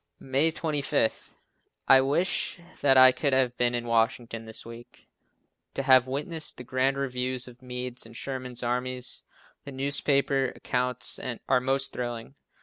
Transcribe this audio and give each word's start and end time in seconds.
May 0.19 0.49
25. 0.49 1.35
I 1.87 2.01
wish 2.01 2.59
that 2.81 2.97
I 2.97 3.11
could 3.11 3.33
have 3.33 3.55
been 3.55 3.75
in 3.75 3.85
Washington 3.85 4.45
this 4.47 4.65
week, 4.65 5.07
to 5.75 5.83
have 5.83 6.07
witnessed 6.07 6.57
the 6.57 6.63
grand 6.63 6.97
review 6.97 7.35
of 7.45 7.61
Meade's 7.61 8.03
and 8.07 8.17
Sherman's 8.17 8.63
armies. 8.63 9.25
The 9.63 9.71
newspaper 9.71 10.53
accounts 10.55 11.19
are 11.47 11.61
most 11.61 11.93
thrilling. 11.93 12.33